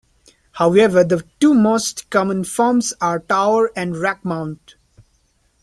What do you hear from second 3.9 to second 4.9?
rack-mount.